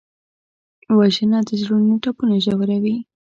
وژنه 0.97 1.39
د 1.47 1.49
زړونو 1.61 1.93
ټپونه 2.03 2.35
ژوروي 2.45 2.97